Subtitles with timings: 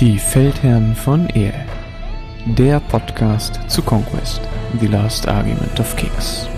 [0.00, 1.66] Die Feldherren von Ehe.
[2.56, 4.40] Der Podcast zu Conquest,
[4.78, 6.48] The Last Argument of Kings.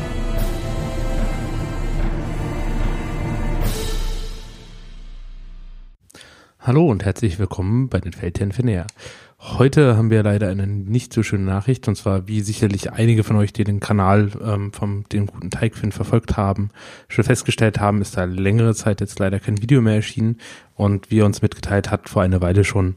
[6.59, 8.87] Hallo und herzlich willkommen bei den Feldherren von Ehe.
[9.39, 13.37] Heute haben wir leider eine nicht so schöne Nachricht, und zwar wie sicherlich einige von
[13.37, 16.69] euch, die den Kanal ähm, vom dem guten Teigfin verfolgt haben,
[17.09, 20.37] schon festgestellt haben, ist da längere Zeit jetzt leider kein Video mehr erschienen
[20.75, 22.97] und wie er uns mitgeteilt hat, vor einer Weile schon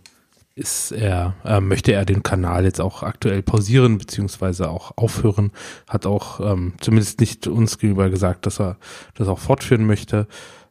[0.55, 5.51] ist er, äh, möchte er den Kanal jetzt auch aktuell pausieren beziehungsweise auch aufhören,
[5.89, 8.77] hat auch ähm, zumindest nicht uns gegenüber gesagt, dass er
[9.15, 10.27] das auch fortführen möchte.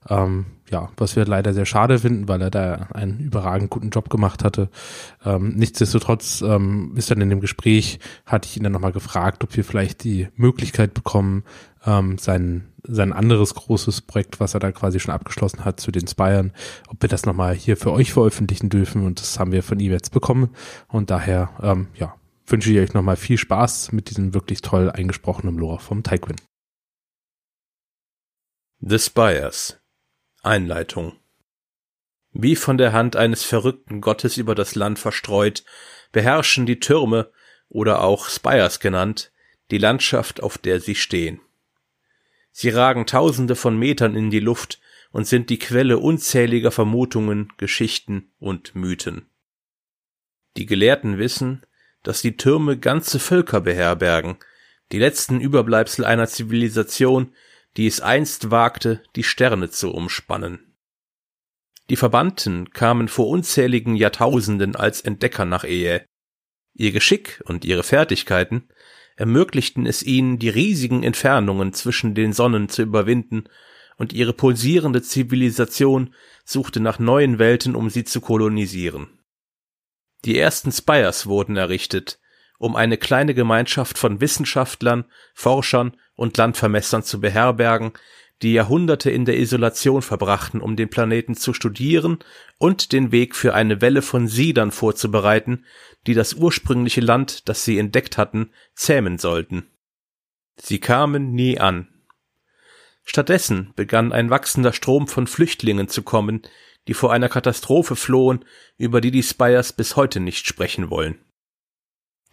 [0.09, 4.09] Ähm, ja, was wir leider sehr schade finden, weil er da einen überragend guten Job
[4.09, 4.71] gemacht hatte.
[5.25, 9.55] Ähm, nichtsdestotrotz ähm, ist dann in dem Gespräch, hatte ich ihn dann nochmal gefragt, ob
[9.57, 11.45] wir vielleicht die Möglichkeit bekommen,
[11.85, 16.07] ähm, sein, sein anderes großes Projekt, was er da quasi schon abgeschlossen hat, zu den
[16.07, 16.53] Spyern,
[16.89, 19.93] ob wir das nochmal hier für euch veröffentlichen dürfen und das haben wir von ihm
[19.93, 20.55] jetzt bekommen
[20.89, 22.15] und daher, ähm, ja,
[22.47, 26.37] wünsche ich euch nochmal viel Spaß mit diesem wirklich toll eingesprochenen Lore vom Taikwin.
[28.81, 29.79] The Spires
[30.43, 31.13] Einleitung
[32.33, 35.65] Wie von der Hand eines verrückten Gottes über das Land verstreut,
[36.11, 37.31] beherrschen die Türme,
[37.73, 39.33] oder auch Spires genannt,
[39.71, 41.41] die Landschaft, auf der sie stehen.
[42.53, 48.33] Sie ragen tausende von Metern in die Luft und sind die Quelle unzähliger Vermutungen, Geschichten
[48.39, 49.27] und Mythen.
[50.57, 51.65] Die Gelehrten wissen,
[52.03, 54.37] dass die Türme ganze Völker beherbergen,
[54.93, 57.35] die letzten Überbleibsel einer Zivilisation,
[57.77, 60.77] die es einst wagte, die Sterne zu umspannen.
[61.89, 66.05] Die Verbannten kamen vor unzähligen Jahrtausenden als Entdecker nach Ehe.
[66.75, 68.69] Ihr Geschick und ihre Fertigkeiten
[69.17, 73.45] ermöglichten es ihnen, die riesigen Entfernungen zwischen den Sonnen zu überwinden,
[73.97, 79.21] und ihre pulsierende Zivilisation suchte nach neuen Welten, um sie zu kolonisieren.
[80.25, 82.19] Die ersten Spires wurden errichtet,
[82.59, 87.93] um eine kleine Gemeinschaft von Wissenschaftlern, Forschern und Landvermessern zu beherbergen,
[88.43, 92.19] die Jahrhunderte in der Isolation verbrachten, um den Planeten zu studieren
[92.59, 95.65] und den Weg für eine Welle von Siedern vorzubereiten,
[96.07, 99.71] die das ursprüngliche Land, das sie entdeckt hatten, zähmen sollten.
[100.57, 101.89] Sie kamen nie an.
[103.05, 106.43] Stattdessen begann ein wachsender Strom von Flüchtlingen zu kommen,
[106.89, 108.45] die vor einer Katastrophe flohen,
[108.77, 111.19] über die die Spires bis heute nicht sprechen wollen.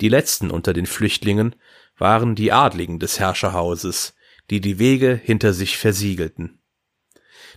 [0.02, 1.56] Die letzten unter den Flüchtlingen
[1.98, 4.16] waren die Adligen des Herrscherhauses,
[4.50, 6.60] die die Wege hinter sich versiegelten.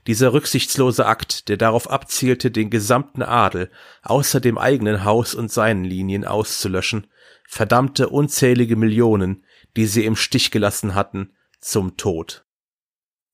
[0.06, 3.70] Dieser rücksichtslose Akt, der darauf abzielte, den gesamten Adel
[4.02, 7.06] außer dem eigenen Haus und seinen Linien auszulöschen,
[7.46, 9.44] verdammte unzählige Millionen,
[9.76, 12.44] die sie im Stich gelassen hatten, zum Tod.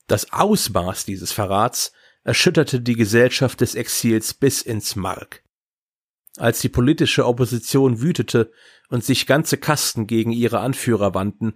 [0.06, 1.92] Das Ausmaß dieses Verrats
[2.24, 5.42] erschütterte die Gesellschaft des Exils bis ins Mark.
[6.36, 8.52] Als die politische Opposition wütete
[8.90, 11.54] und sich ganze Kasten gegen ihre Anführer wandten,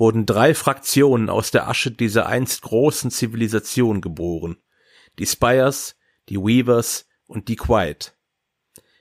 [0.00, 4.56] wurden drei Fraktionen aus der Asche dieser einst großen Zivilisation geboren.
[5.18, 5.94] Die Spires,
[6.30, 8.16] die Weavers und die Quiet.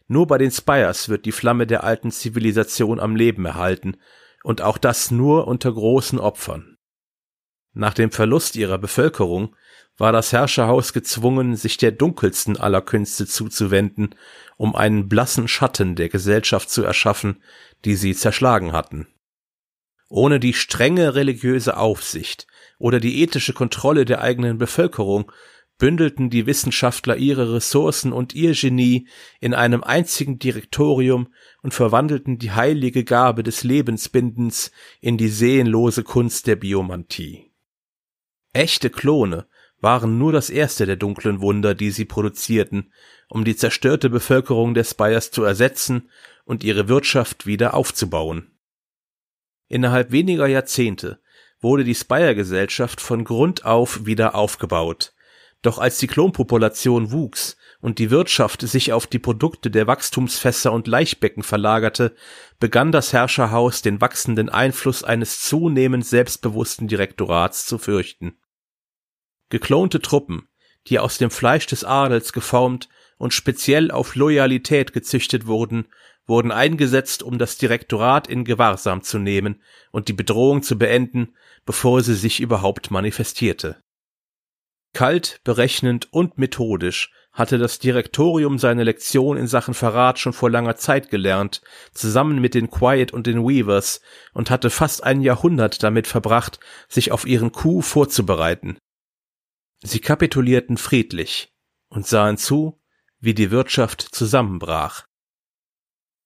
[0.07, 3.95] Nur bei den Spires wird die Flamme der alten Zivilisation am Leben erhalten,
[4.43, 6.77] und auch das nur unter großen Opfern.
[7.71, 9.55] Nach dem Verlust ihrer Bevölkerung
[9.97, 14.15] war das Herrscherhaus gezwungen, sich der dunkelsten aller Künste zuzuwenden,
[14.57, 17.41] um einen blassen Schatten der Gesellschaft zu erschaffen,
[17.85, 19.07] die sie zerschlagen hatten.
[20.09, 22.47] Ohne die strenge religiöse Aufsicht
[22.79, 25.31] oder die ethische Kontrolle der eigenen Bevölkerung
[25.77, 29.07] bündelten die Wissenschaftler ihre Ressourcen und ihr Genie
[29.39, 36.47] in einem einzigen Direktorium und verwandelten die heilige Gabe des Lebensbindens in die seelenlose Kunst
[36.47, 37.51] der Biomantie.
[38.51, 39.47] Echte Klone
[39.79, 42.91] waren nur das erste der dunklen Wunder, die sie produzierten,
[43.29, 46.09] um die zerstörte Bevölkerung der Spires zu ersetzen
[46.43, 48.51] und ihre Wirtschaft wieder aufzubauen.
[49.69, 51.21] Innerhalb weniger Jahrzehnte
[51.61, 55.13] wurde die Spire-Gesellschaft von Grund auf wieder aufgebaut.
[55.61, 60.87] Doch als die Klonpopulation wuchs und die Wirtschaft sich auf die Produkte der Wachstumsfässer und
[60.87, 62.15] Laichbecken verlagerte,
[62.59, 68.37] begann das Herrscherhaus den wachsenden Einfluss eines zunehmend selbstbewussten Direktorats zu fürchten.
[69.49, 70.47] Geklonte Truppen,
[70.87, 75.85] die aus dem Fleisch des Adels geformt und speziell auf Loyalität gezüchtet wurden,
[76.29, 79.61] wurden eingesetzt, um das Direktorat in Gewahrsam zu nehmen
[79.91, 81.35] und die Bedrohung zu beenden,
[81.65, 83.81] bevor sie sich überhaupt manifestierte.
[84.93, 90.75] Kalt, berechnend und methodisch hatte das Direktorium seine Lektion in Sachen Verrat schon vor langer
[90.75, 91.61] Zeit gelernt,
[91.93, 94.01] zusammen mit den Quiet und den Weavers,
[94.33, 98.77] und hatte fast ein Jahrhundert damit verbracht, sich auf ihren Coup vorzubereiten.
[99.81, 101.53] Sie kapitulierten friedlich
[101.89, 102.81] und sahen zu,
[103.19, 105.05] wie die Wirtschaft zusammenbrach.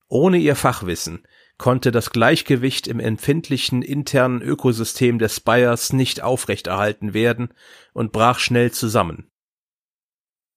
[0.08, 1.24] Ohne ihr Fachwissen
[1.58, 7.54] konnte das Gleichgewicht im empfindlichen internen Ökosystem des Spires nicht aufrechterhalten werden
[7.94, 9.32] und brach schnell zusammen.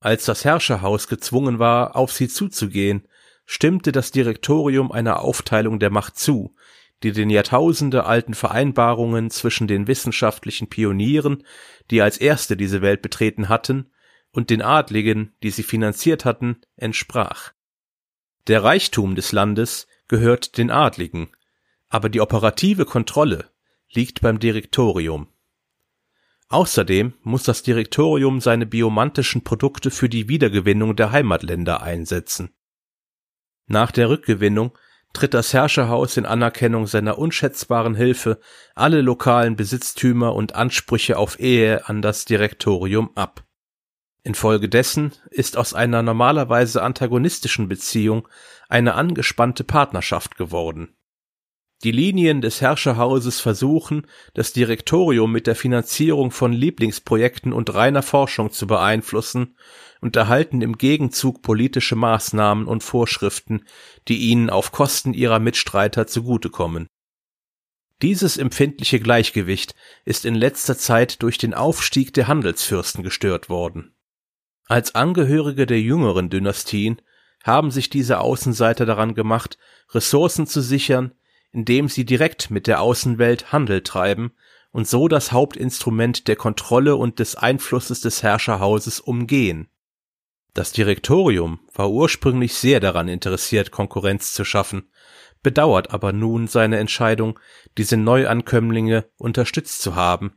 [0.00, 3.08] Als das Herrscherhaus gezwungen war, auf sie zuzugehen,
[3.44, 6.54] stimmte das Direktorium einer Aufteilung der Macht zu,
[7.02, 11.44] die den Jahrtausende alten Vereinbarungen zwischen den wissenschaftlichen Pionieren,
[11.90, 13.92] die als erste diese Welt betreten hatten,
[14.32, 17.52] und den Adligen, die sie finanziert hatten, entsprach.
[18.46, 21.30] Der Reichtum des Landes gehört den Adligen,
[21.88, 23.50] aber die operative Kontrolle
[23.90, 25.28] liegt beim Direktorium.
[26.48, 32.54] Außerdem muss das Direktorium seine biomantischen Produkte für die Wiedergewinnung der Heimatländer einsetzen.
[33.66, 34.78] Nach der Rückgewinnung
[35.12, 38.38] tritt das Herrscherhaus in Anerkennung seiner unschätzbaren Hilfe
[38.76, 43.45] alle lokalen Besitztümer und Ansprüche auf Ehe an das Direktorium ab.
[44.26, 48.26] Infolgedessen ist aus einer normalerweise antagonistischen Beziehung
[48.68, 50.96] eine angespannte Partnerschaft geworden.
[51.84, 58.50] Die Linien des Herrscherhauses versuchen, das Direktorium mit der Finanzierung von Lieblingsprojekten und reiner Forschung
[58.50, 59.56] zu beeinflussen
[60.00, 63.64] und erhalten im Gegenzug politische Maßnahmen und Vorschriften,
[64.08, 66.88] die ihnen auf Kosten ihrer Mitstreiter zugutekommen.
[68.02, 73.95] Dieses empfindliche Gleichgewicht ist in letzter Zeit durch den Aufstieg der Handelsfürsten gestört worden.
[74.66, 77.00] Als Angehörige der jüngeren Dynastien
[77.44, 79.58] haben sich diese Außenseiter daran gemacht,
[79.92, 81.12] Ressourcen zu sichern,
[81.52, 84.32] indem sie direkt mit der Außenwelt Handel treiben
[84.72, 89.68] und so das Hauptinstrument der Kontrolle und des Einflusses des Herrscherhauses umgehen.
[90.52, 94.90] Das Direktorium war ursprünglich sehr daran interessiert, Konkurrenz zu schaffen,
[95.42, 97.38] bedauert aber nun seine Entscheidung,
[97.78, 100.32] diese Neuankömmlinge unterstützt zu haben,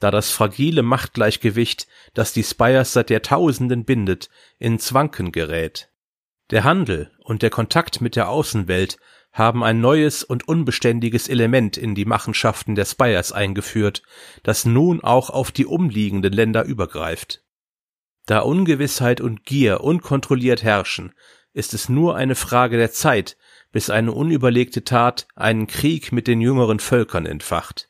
[0.00, 5.90] da das fragile Machtgleichgewicht, das die Spires seit Jahrtausenden bindet, ins Wanken gerät.
[6.50, 8.98] Der Handel und der Kontakt mit der Außenwelt
[9.32, 14.02] haben ein neues und unbeständiges Element in die Machenschaften der Spires eingeführt,
[14.42, 17.44] das nun auch auf die umliegenden Länder übergreift.
[18.26, 21.12] Da Ungewissheit und Gier unkontrolliert herrschen,
[21.52, 23.36] ist es nur eine Frage der Zeit,
[23.72, 27.89] bis eine unüberlegte Tat einen Krieg mit den jüngeren Völkern entfacht.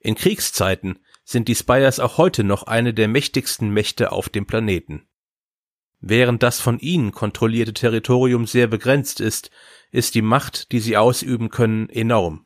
[0.00, 5.08] In Kriegszeiten sind die Spires auch heute noch eine der mächtigsten Mächte auf dem Planeten.
[6.00, 9.50] Während das von ihnen kontrollierte Territorium sehr begrenzt ist,
[9.90, 12.44] ist die Macht, die sie ausüben können, enorm.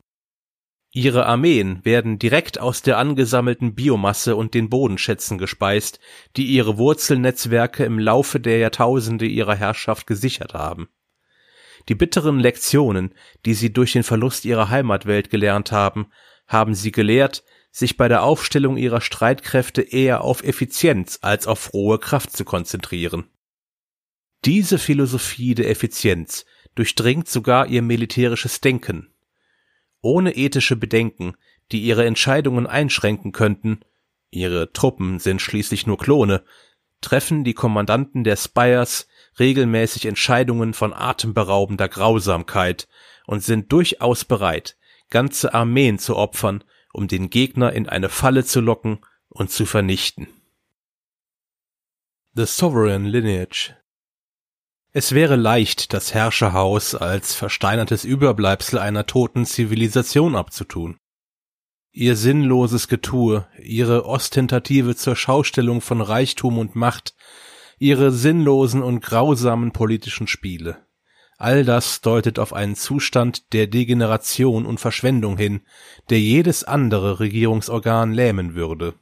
[0.94, 6.00] Ihre Armeen werden direkt aus der angesammelten Biomasse und den Bodenschätzen gespeist,
[6.37, 10.88] die ihre Wurzelnetzwerke im Laufe der Jahrtausende ihrer Herrschaft gesichert haben.
[11.88, 13.14] Die bitteren Lektionen,
[13.46, 16.08] die sie durch den Verlust ihrer Heimatwelt gelernt haben,
[16.52, 21.99] haben sie gelehrt, sich bei der Aufstellung ihrer Streitkräfte eher auf Effizienz als auf rohe
[21.99, 23.25] Kraft zu konzentrieren.
[24.44, 26.44] Diese Philosophie der Effizienz
[26.75, 29.12] durchdringt sogar ihr militärisches Denken.
[30.00, 31.34] Ohne ethische Bedenken,
[31.70, 33.81] die ihre Entscheidungen einschränken könnten,
[34.31, 36.44] ihre Truppen sind schließlich nur Klone,
[37.00, 39.06] treffen die Kommandanten der Spires
[39.38, 42.88] regelmäßig Entscheidungen von atemberaubender Grausamkeit
[43.26, 44.76] und sind durchaus bereit,
[45.12, 48.99] ganze Armeen zu opfern, um den Gegner in eine Falle zu locken
[49.29, 50.26] und zu vernichten.
[52.35, 53.76] The Sovereign Lineage
[54.94, 60.98] es wäre leicht, das Herrscherhaus als versteinertes Überbleibsel einer toten Zivilisation abzutun.
[61.93, 67.15] Ihr sinnloses Getue, ihre ostentative Zurschaustellung von Reichtum und Macht,
[67.79, 70.86] ihre sinnlosen und grausamen politischen Spiele.
[71.43, 75.63] All das deutet auf einen Zustand der Degeneration und Verschwendung hin,
[76.08, 78.94] der jedes andere Regierungsorgan lähmen würde.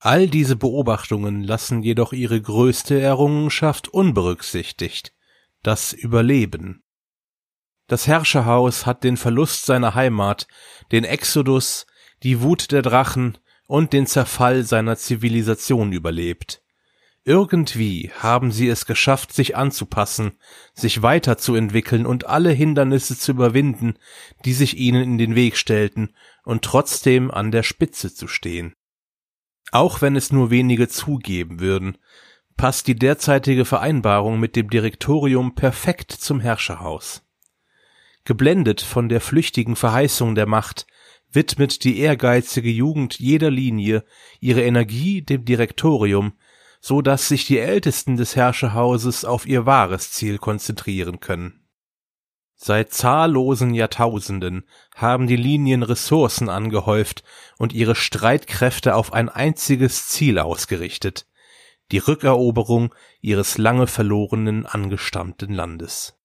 [0.00, 5.14] All diese Beobachtungen lassen jedoch ihre größte Errungenschaft unberücksichtigt,
[5.62, 6.82] das Überleben.
[7.86, 10.48] Das Herrscherhaus hat den Verlust seiner Heimat,
[10.90, 11.86] den Exodus,
[12.24, 16.64] die Wut der Drachen und den Zerfall seiner Zivilisation überlebt.
[17.28, 20.38] Irgendwie haben sie es geschafft, sich anzupassen,
[20.72, 23.98] sich weiterzuentwickeln und alle Hindernisse zu überwinden,
[24.46, 28.72] die sich ihnen in den Weg stellten, und trotzdem an der Spitze zu stehen.
[29.72, 31.98] Auch wenn es nur wenige zugeben würden,
[32.56, 37.28] passt die derzeitige Vereinbarung mit dem Direktorium perfekt zum Herrscherhaus.
[38.24, 40.86] Geblendet von der flüchtigen Verheißung der Macht,
[41.30, 44.02] widmet die ehrgeizige Jugend jeder Linie
[44.40, 46.32] ihre Energie dem Direktorium,
[46.80, 51.64] so dass sich die Ältesten des Herrscherhauses auf ihr wahres Ziel konzentrieren können.
[52.60, 54.64] Seit zahllosen Jahrtausenden
[54.96, 57.22] haben die Linien Ressourcen angehäuft
[57.56, 61.28] und ihre Streitkräfte auf ein einziges Ziel ausgerichtet,
[61.92, 66.17] die Rückeroberung ihres lange verlorenen angestammten Landes.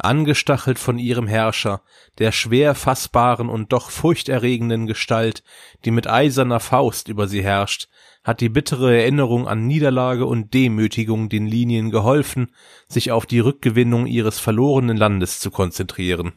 [0.00, 1.82] Angestachelt von ihrem Herrscher,
[2.18, 5.42] der schwer fassbaren und doch furchterregenden Gestalt,
[5.84, 7.88] die mit eiserner Faust über sie herrscht,
[8.22, 12.52] hat die bittere Erinnerung an Niederlage und Demütigung den Linien geholfen,
[12.88, 16.32] sich auf die Rückgewinnung ihres verlorenen Landes zu konzentrieren.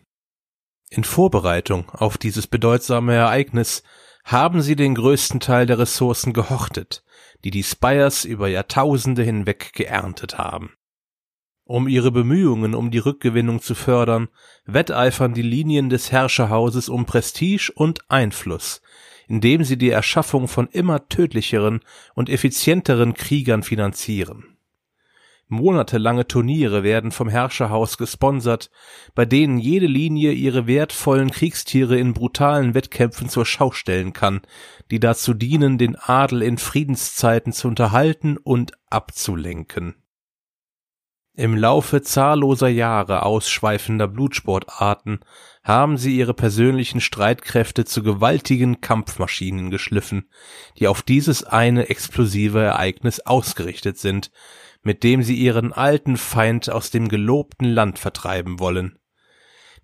[0.89, 3.83] In Vorbereitung auf dieses bedeutsame Ereignis
[4.23, 7.03] haben sie den größten Teil der Ressourcen gehortet,
[7.43, 10.73] die die Spires über Jahrtausende hinweg geerntet haben.
[11.73, 14.27] Um ihre Bemühungen um die Rückgewinnung zu fördern,
[14.67, 18.83] wetteifern die Linien des Herrscherhauses um Prestige und Einfluss,
[19.27, 21.79] indem sie die Erschaffung von immer tödlicheren
[22.13, 24.55] und effizienteren Kriegern finanzieren.
[25.47, 28.69] Monatelange Turniere werden vom Herrscherhaus gesponsert,
[29.15, 34.41] bei denen jede Linie ihre wertvollen Kriegstiere in brutalen Wettkämpfen zur Schau stellen kann,
[34.91, 39.95] die dazu dienen, den Adel in Friedenszeiten zu unterhalten und abzulenken.
[41.35, 45.21] Im Laufe zahlloser Jahre ausschweifender Blutsportarten
[45.63, 50.29] haben sie ihre persönlichen Streitkräfte zu gewaltigen Kampfmaschinen geschliffen,
[50.77, 54.29] die auf dieses eine explosive Ereignis ausgerichtet sind,
[54.83, 58.99] mit dem sie ihren alten Feind aus dem gelobten Land vertreiben wollen.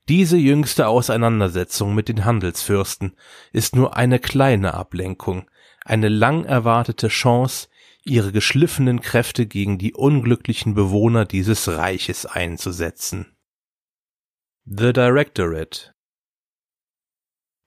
[0.07, 3.15] Diese jüngste Auseinandersetzung mit den Handelsfürsten
[3.53, 5.49] ist nur eine kleine Ablenkung,
[5.83, 7.69] eine lang erwartete Chance,
[8.05, 13.35] ihre geschliffenen Kräfte gegen die unglücklichen Bewohner dieses Reiches einzusetzen.
[14.65, 15.93] The Directorate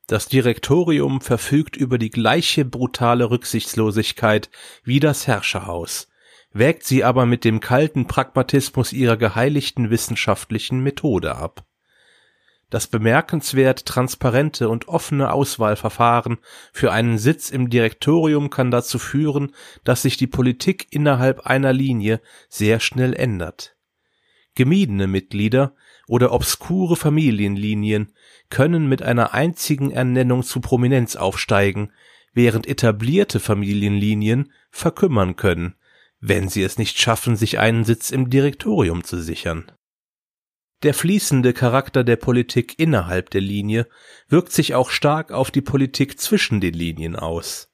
[0.07, 4.51] Das Direktorium verfügt über die gleiche brutale Rücksichtslosigkeit
[4.85, 6.09] wie das Herrscherhaus,
[6.53, 11.67] wägt sie aber mit dem kalten Pragmatismus ihrer geheiligten wissenschaftlichen Methode ab.
[12.73, 16.38] Das bemerkenswert transparente und offene Auswahlverfahren
[16.73, 19.52] für einen Sitz im Direktorium kann dazu führen,
[19.85, 23.76] dass sich die Politik innerhalb einer Linie sehr schnell ändert.
[24.55, 25.75] Gemiedene Mitglieder
[26.09, 28.14] oder obskure Familienlinien
[28.49, 31.93] können mit einer einzigen Ernennung zu Prominenz aufsteigen,
[32.33, 35.75] während etablierte Familienlinien verkümmern können,
[36.21, 39.71] wenn sie es nicht schaffen, sich einen Sitz im Direktorium zu sichern
[40.83, 43.87] der fließende Charakter der Politik innerhalb der Linie
[44.29, 47.69] wirkt sich auch stark auf die Politik zwischen den Linien aus.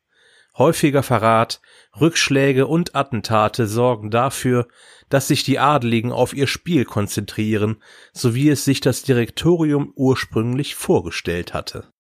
[0.56, 1.60] Häufiger Verrat,
[2.00, 4.66] Rückschläge und Attentate sorgen dafür,
[5.08, 7.80] dass sich die Adeligen auf ihr Spiel konzentrieren,
[8.12, 11.92] so wie es sich das Direktorium ursprünglich vorgestellt hatte.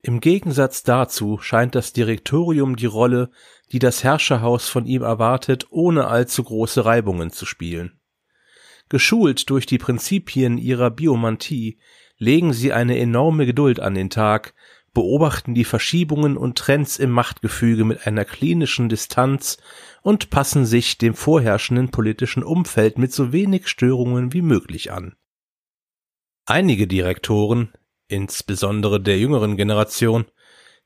[0.00, 3.30] Im Gegensatz dazu scheint das Direktorium die Rolle,
[3.72, 7.95] die das Herrscherhaus von ihm erwartet, ohne allzu große Reibungen zu spielen.
[8.88, 11.78] Geschult durch die Prinzipien ihrer Biomantie
[12.18, 14.54] legen sie eine enorme Geduld an den Tag,
[14.94, 19.58] beobachten die Verschiebungen und Trends im Machtgefüge mit einer klinischen Distanz
[20.02, 25.14] und passen sich dem vorherrschenden politischen Umfeld mit so wenig Störungen wie möglich an.
[26.46, 27.72] Einige Direktoren,
[28.08, 30.26] insbesondere der jüngeren Generation,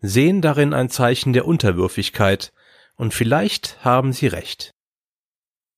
[0.01, 2.53] sehen darin ein Zeichen der Unterwürfigkeit,
[2.97, 4.75] und vielleicht haben sie recht.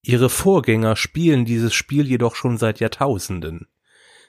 [0.04, 3.68] Ihre Vorgänger spielen dieses Spiel jedoch schon seit Jahrtausenden.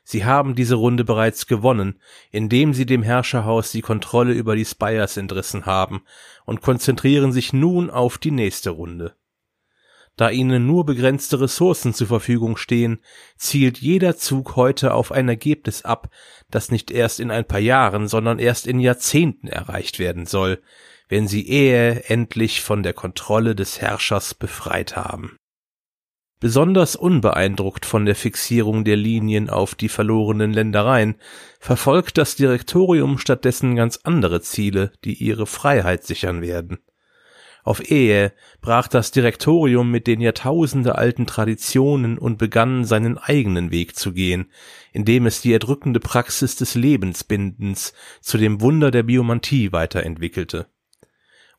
[0.03, 1.99] Sie haben diese Runde bereits gewonnen,
[2.29, 6.03] indem sie dem Herrscherhaus die Kontrolle über die Spires entrissen haben
[6.45, 9.15] und konzentrieren sich nun auf die nächste Runde.
[10.15, 12.99] Da ihnen nur begrenzte Ressourcen zur Verfügung stehen,
[13.35, 16.09] zielt jeder Zug heute auf ein Ergebnis ab,
[16.51, 20.61] das nicht erst in ein paar Jahren, sondern erst in Jahrzehnten erreicht werden soll,
[21.09, 25.39] wenn sie Ehe endlich von der Kontrolle des Herrschers befreit haben.
[26.43, 31.15] Besonders unbeeindruckt von der Fixierung der Linien auf die verlorenen Ländereien
[31.57, 36.79] verfolgt das Direktorium stattdessen ganz andere Ziele, die ihre Freiheit sichern werden.
[37.63, 43.95] Auf Ehe brach das Direktorium mit den Jahrtausende alten Traditionen und begann seinen eigenen Weg
[43.95, 44.51] zu gehen,
[44.91, 50.67] indem es die erdrückende Praxis des Lebensbindens zu dem Wunder der Biomantie weiterentwickelte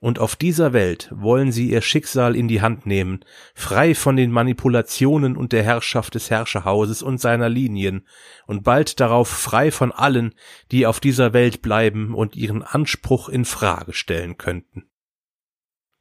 [0.04, 4.30] und auf dieser Welt wollen sie ihr Schicksal in die Hand nehmen, frei von den
[4.30, 8.06] Manipulationen und der Herrschaft des Herrscherhauses und seiner Linien,
[8.46, 10.34] und bald darauf frei von allen,
[10.70, 14.90] die auf dieser Welt bleiben und ihren Anspruch in Frage stellen könnten.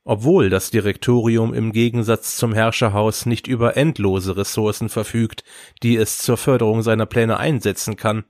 [0.03, 5.45] Obwohl das Direktorium im Gegensatz zum Herrscherhaus nicht über endlose Ressourcen verfügt,
[5.81, 8.25] die es zur Förderung seiner Pläne einsetzen kann,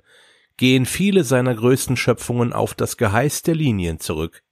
[0.56, 4.44] gehen viele seiner größten Schöpfungen auf das Geheiß der Linien zurück.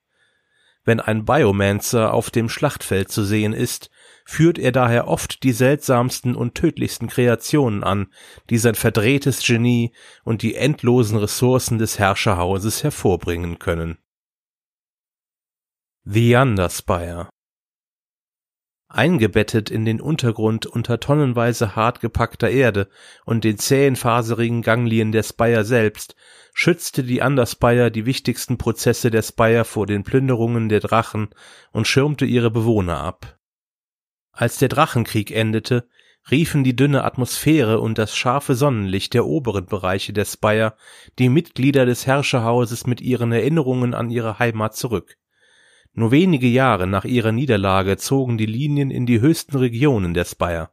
[0.83, 3.91] Wenn ein Biomancer auf dem Schlachtfeld zu sehen ist,
[4.25, 8.11] führt er daher oft die seltsamsten und tödlichsten Kreationen an,
[8.49, 13.99] die sein verdrehtes Genie und die endlosen Ressourcen des Herrscherhauses hervorbringen können.
[16.03, 17.29] The Underspire
[18.93, 22.89] Eingebettet in den Untergrund unter tonnenweise hart gepackter Erde
[23.25, 26.15] und den zähen faserigen Ganglien der Spire selbst,
[26.53, 31.29] schützte die Underspire die wichtigsten Prozesse der Spire vor den Plünderungen der Drachen
[31.71, 33.39] und schirmte ihre Bewohner ab.
[34.33, 35.87] Als der Drachenkrieg endete,
[36.29, 40.75] riefen die dünne Atmosphäre und das scharfe Sonnenlicht der oberen Bereiche der Spire
[41.17, 45.17] die Mitglieder des Herrscherhauses mit ihren Erinnerungen an ihre Heimat zurück.
[45.93, 50.69] Nur wenige Jahre nach ihrer Niederlage zogen die Linien in die höchsten Regionen der Spire.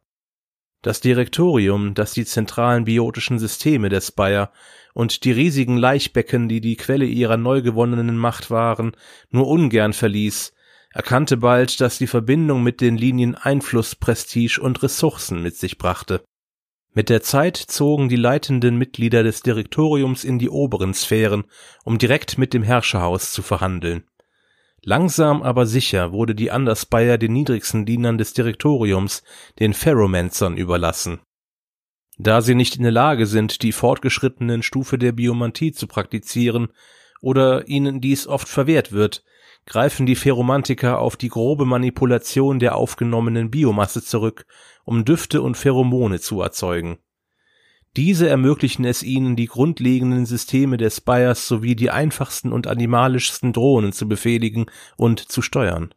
[0.83, 4.51] Das Direktorium, das die zentralen biotischen Systeme der Spire
[4.95, 8.93] und die riesigen Laichbecken, die die Quelle ihrer neu gewonnenen Macht waren,
[9.31, 10.53] nur ungern verließ,
[10.93, 16.25] erkannte bald, dass die Verbindung mit den Linien Einfluss, Prestige und Ressourcen mit sich brachte.
[16.95, 21.45] Mit der Zeit zogen die leitenden Mitglieder des Direktoriums in die oberen Sphären,
[21.85, 24.05] um direkt mit dem Herrscherhaus zu verhandeln.
[24.85, 29.23] Langsam aber sicher wurde die Underspire den niedrigsten Dienern des Direktoriums,
[29.59, 31.21] den Ferromancern, überlassen.
[32.19, 36.69] Da sie nicht in der Lage sind, die fortgeschrittenen Stufe der Biomantie zu praktizieren
[37.21, 39.25] oder ihnen dies oft verwehrt wird,
[39.67, 44.47] greifen die Ferromantiker auf die grobe Manipulation der aufgenommenen Biomasse zurück,
[44.85, 46.99] um Düfte und Pheromone zu erzeugen.
[47.99, 53.93] Diese ermöglichen es ihnen, die grundlegenden Systeme der Spires sowie die einfachsten und animalischsten Drohnen
[53.93, 55.93] zu befehligen und zu steuern.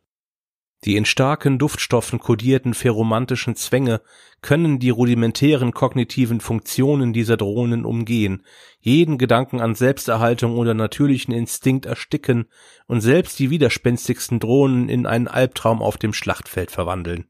[0.84, 4.02] Die in starken Duftstoffen kodierten pheromantischen Zwänge
[4.42, 8.42] können die rudimentären kognitiven Funktionen dieser Drohnen umgehen,
[8.80, 12.46] jeden Gedanken an Selbsterhaltung oder natürlichen Instinkt ersticken
[12.88, 17.28] und selbst die widerspenstigsten Drohnen in einen Albtraum auf dem Schlachtfeld verwandeln.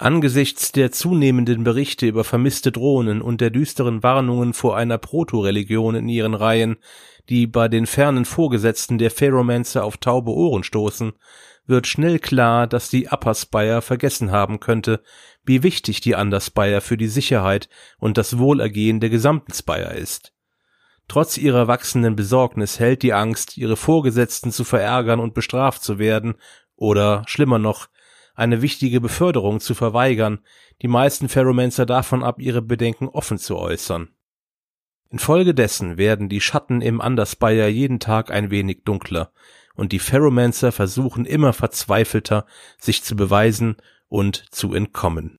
[0.00, 6.08] Angesichts der zunehmenden Berichte über vermisste Drohnen und der düsteren Warnungen vor einer Proto-Religion in
[6.08, 6.76] ihren Reihen,
[7.28, 11.14] die bei den fernen Vorgesetzten der Ferromancer auf taube Ohren stoßen,
[11.66, 15.02] wird schnell klar, dass die Upper Spire vergessen haben könnte,
[15.44, 20.32] wie wichtig die Underspire für die Sicherheit und das Wohlergehen der gesamten Spire ist.
[21.08, 26.36] Trotz ihrer wachsenden Besorgnis hält die Angst, ihre Vorgesetzten zu verärgern und bestraft zu werden,
[26.76, 27.88] oder schlimmer noch,
[28.38, 30.38] eine wichtige Beförderung zu verweigern,
[30.80, 34.10] die meisten Ferromancer davon ab, ihre Bedenken offen zu äußern.
[35.10, 39.32] Infolgedessen werden die Schatten im Underspire jeden Tag ein wenig dunkler,
[39.74, 42.46] und die Ferromancer versuchen immer verzweifelter,
[42.78, 43.76] sich zu beweisen
[44.08, 45.38] und zu entkommen.